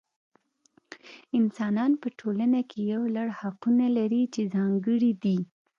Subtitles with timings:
[1.39, 5.39] انسانان په ټولنه کې یو لړ حقونه لري چې ځانګړي دي.